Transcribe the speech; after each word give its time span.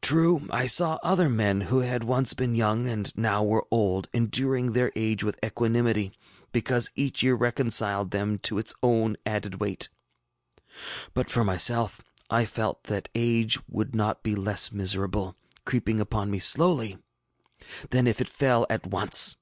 True, 0.00 0.46
I 0.48 0.66
saw 0.66 0.98
other 1.02 1.28
men, 1.28 1.60
who 1.60 1.80
had 1.80 2.02
once 2.02 2.32
been 2.32 2.54
young 2.54 2.88
and 2.88 3.14
now 3.18 3.44
were 3.44 3.66
old, 3.70 4.08
enduring 4.14 4.72
their 4.72 4.90
age 4.96 5.22
with 5.22 5.38
equanimity, 5.44 6.14
because 6.52 6.90
each 6.94 7.22
year 7.22 7.34
reconciled 7.34 8.10
them 8.10 8.38
to 8.44 8.56
its 8.56 8.74
own 8.82 9.18
added 9.26 9.56
weight. 9.56 9.90
But 11.12 11.28
for 11.28 11.44
myself, 11.44 12.00
I 12.30 12.46
felt 12.46 12.84
that 12.84 13.10
age 13.14 13.58
would 13.68 13.92
be 13.92 13.98
not 13.98 14.26
less 14.26 14.72
miserable, 14.72 15.36
creeping 15.66 16.00
upon 16.00 16.30
me 16.30 16.38
slowly, 16.38 16.96
than 17.90 18.06
if 18.06 18.22
it 18.22 18.28
fell 18.30 18.66
at 18.70 18.86
once. 18.86 19.36